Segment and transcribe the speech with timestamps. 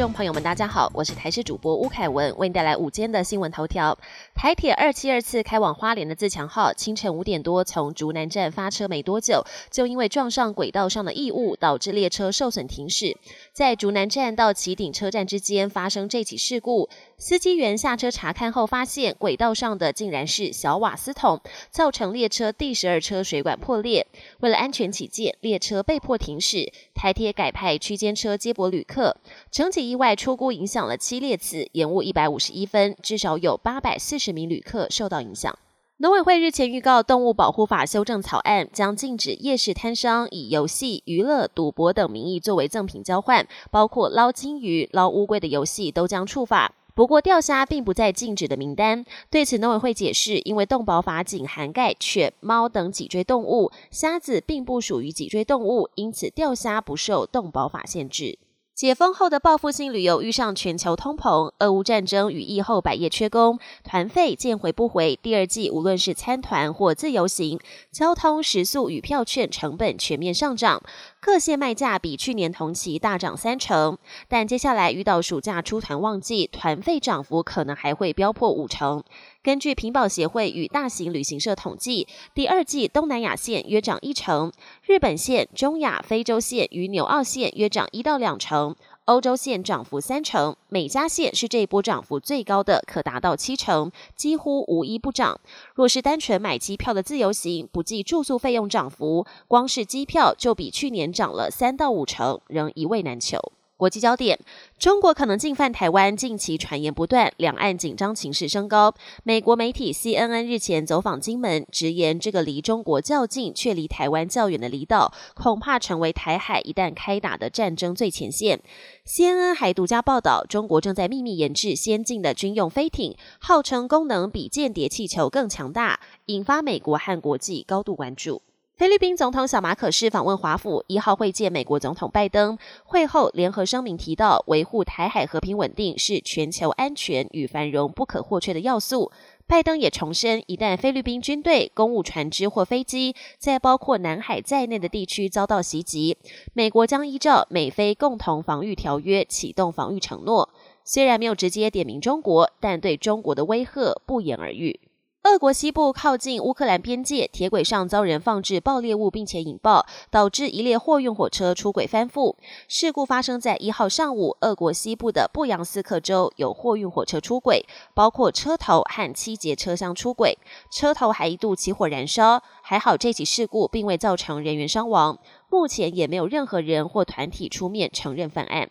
[0.00, 3.98] 众朋友们，大家好，我是台视主播吴凯文，为您带来午间的新闻头条。
[4.34, 13.14] 台铁二七二次开往花莲的自强号，清晨五点多从竹南站发车没多久，就因为撞上轨道上的异物，导致列车受损停驶。
[13.52, 24.06] 在竹南站到旗顶车站之间发生这起事故，司机员下车查看后，发现轨道上的竟然是小瓦斯桶，造成列车第十二车水管破裂。
[24.38, 29.14] 为了安全起见，列车被迫停驶，台铁改派区间车接驳旅客。
[29.50, 35.58] 整起意外出估影响了七列次，延误一百五十一分，至少有八百四十名旅客受到影响。
[35.96, 46.72] 农委会日前预告，动物保护法修正草案将禁止夜市摊商以游戏、娱乐、赌博等名义作为赠品交换，包括捞金鱼、捞乌龟的游戏都将处罚。
[46.94, 49.04] 不过，钓虾并不在禁止的名单。
[49.28, 58.38] 对此，农委会解释，因为动保法仅涵盖犬、猫等脊椎动物，虾子并不属于脊椎动物，因此钓虾不受动保法限制。
[58.80, 65.18] 解封后的报复性旅游遇上全球通膨、俄乌战争与疫后百业缺工，团费见回不回。
[65.22, 67.60] 第二季无论是参团或自由行，
[67.92, 70.82] 交通、食宿与票券成本全面上涨，
[71.20, 73.98] 各线卖价比去年同期大涨三成。
[74.28, 79.04] 但接下来遇到暑假出团旺季，团费涨幅可能还会飙破五成。
[79.42, 84.50] 根据平保协会与大型旅行社统计，第二季东南亚线约涨一成，
[84.86, 88.69] 日本线、中亚、非洲线与纽澳线约涨一到两成，
[89.06, 95.40] 欧洲线涨幅三成，美加线是这一波涨幅最高的，可达到七成，几乎无一不涨。
[95.74, 103.40] 若是单纯买机票的自由行，不计住宿费用涨幅，光是机票就比去年涨了三到五成，仍一位难求。
[103.80, 104.38] 国际焦点：
[104.78, 108.94] 中国可能进犯台湾，近期传言不断，两岸紧张情势升高。
[109.24, 118.60] 美国媒体 CNN 日前走访金门，直言这个离中国较近却离台湾较远的离岛，恐怕成为台海一旦开打的战争最前线。
[119.06, 128.42] CNN 还独家报道，中国正在秘密研制先进的军用飞艇，号称功能比间谍气球更强大，引发美国和国际高度关注。
[128.80, 132.56] 菲律宾总统小马可是访问华府，一号会见美国总统拜登。
[132.84, 139.12] 会后联合声明提到，维护台海和平稳定是全球安全与繁荣不可或缺的要素。
[139.46, 146.16] 拜登也重申，一旦菲律宾军队、公务船只或飞机在包括南海在内的地区遭到袭击，
[146.54, 150.48] 美国将依照美菲共同防御条约启动防御承诺。
[150.86, 154.80] 虽然没有直接点名中国，但对中国的威吓不言而喻。
[155.22, 162.36] 俄国西部靠近乌克兰边界，铁轨上遭人放置爆裂物，并且引爆，导致一列货运火车出轨翻覆。
[162.66, 170.38] 事故发生在一号上午，俄国西部的布扬斯克州有货运火车出轨，包括车头和七节车厢出轨，
[170.72, 172.42] 车头还一度起火燃烧。
[172.62, 175.18] 还好这起事故并未造成人员伤亡，
[175.50, 178.70] 目前也没有任何人或团体出面承认犯案。